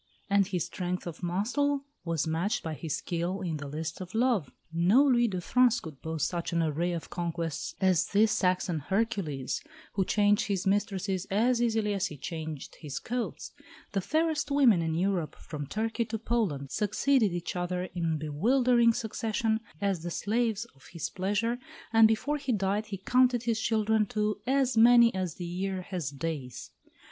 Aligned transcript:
And 0.31 0.47
his 0.47 0.65
strength 0.65 1.05
of 1.05 1.21
muscle 1.21 1.85
was 2.03 2.25
matched 2.25 2.63
by 2.63 2.73
his 2.73 2.95
skill 2.97 3.41
in 3.41 3.57
the 3.57 3.67
lists 3.67 4.01
of 4.01 4.15
love. 4.15 4.49
No 4.73 5.03
Louis 5.05 5.29
of 5.35 5.43
France 5.43 5.79
could 5.79 6.01
boast 6.01 6.27
such 6.27 6.51
an 6.51 6.63
array 6.63 6.93
of 6.93 7.11
conquests 7.11 7.75
as 7.79 8.07
this 8.07 8.31
Saxon 8.31 8.79
Hercules, 8.79 9.61
who 9.93 10.03
changed 10.03 10.47
his 10.47 10.65
mistresses 10.65 11.27
as 11.29 11.61
easily 11.61 11.93
as 11.93 12.07
he 12.07 12.17
changed 12.17 12.77
his 12.79 12.97
coats; 12.97 13.51
the 13.91 14.01
fairest 14.01 14.49
women 14.49 14.81
in 14.81 14.95
Europe, 14.95 15.35
from 15.35 15.67
Turkey 15.67 16.05
to 16.05 16.17
Poland, 16.17 16.71
succeeded 16.71 17.31
each 17.31 17.55
other 17.55 17.83
in 17.93 18.17
bewildering 18.17 18.93
succession 18.93 19.59
as 19.79 20.01
the 20.01 20.09
slaves 20.09 20.65
of 20.73 20.83
his 20.93 21.11
pleasure, 21.11 21.59
and 21.93 22.07
before 22.07 22.37
he 22.37 22.51
died 22.51 22.87
he 22.87 22.97
counted 22.97 23.43
his 23.43 23.61
children 23.61 24.07
to 24.07 24.41
as 24.47 24.75
many 24.75 25.13
as 25.13 25.35
the 25.35 25.45
year 25.45 25.83
has 25.83 26.09
days. 26.09 26.71